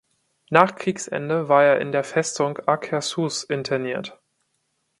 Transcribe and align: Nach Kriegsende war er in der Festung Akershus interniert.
Nach 0.49 0.77
Kriegsende 0.77 1.47
war 1.47 1.63
er 1.63 1.79
in 1.79 1.91
der 1.91 2.03
Festung 2.03 2.57
Akershus 2.67 3.43
interniert. 3.43 4.19